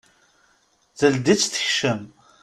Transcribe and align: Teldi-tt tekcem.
Teldi-tt 0.99 1.53
tekcem. 1.53 2.01